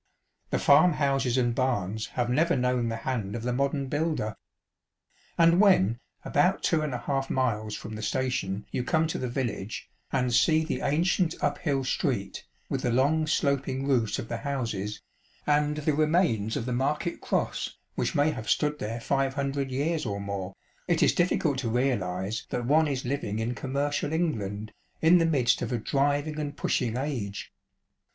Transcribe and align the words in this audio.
The 0.49 0.57
farm 0.57 0.93
houses 0.93 1.37
and 1.37 1.53
barns 1.53 2.07
have 2.17 2.27
never 2.27 2.55
known 2.57 2.89
the 2.89 2.95
hand 3.05 3.35
of 3.35 3.43
the 3.43 3.53
modern 3.53 3.85
builder. 3.85 4.35
And 5.37 5.61
when, 5.61 5.99
about 6.25 6.63
two 6.63 6.81
and 6.81 6.91
a 6.91 6.97
half 6.97 7.27
CH. 7.27 7.29
VI. 7.29 7.35
Al/riston 7.35 7.43
and 7.43 7.53
Wilmmgton. 7.53 7.57
75 7.61 7.61
miles 7.61 7.75
from 7.75 7.95
the 7.95 8.01
station, 8.01 8.65
you 8.71 8.83
come 8.83 9.05
to 9.05 9.19
the 9.19 9.27
village, 9.27 9.89
and 10.11 10.33
see 10.33 10.63
the 10.65 10.81
ancient 10.81 11.35
up 11.43 11.59
hill 11.59 11.83
street, 11.83 12.47
with 12.67 12.81
the 12.81 12.89
long 12.91 13.27
sloping 13.27 13.85
roofs 13.87 14.17
of 14.17 14.27
the 14.27 14.37
houses, 14.37 15.03
and 15.45 15.77
the 15.77 15.93
remains 15.93 16.57
of 16.57 16.65
the 16.65 16.73
market 16.73 17.21
cross, 17.21 17.77
which 17.93 18.15
may 18.15 18.31
have 18.31 18.49
stood 18.49 18.79
there 18.79 18.99
five 18.99 19.35
hundred 19.35 19.69
years 19.69 20.03
or 20.07 20.19
more, 20.19 20.55
it 20.87 21.03
is 21.03 21.13
difficult 21.13 21.59
to 21.59 21.69
realise 21.69 22.47
that 22.49 22.65
one 22.65 22.87
is 22.87 23.05
living 23.05 23.37
in 23.37 23.53
commercial 23.53 24.11
England, 24.11 24.71
in 24.99 25.19
the 25.19 25.27
midst 25.27 25.61
of 25.61 25.71
a 25.71 25.77
driving 25.77 26.39
and 26.39 26.57
pushing 26.57 26.97
age. 26.97 27.53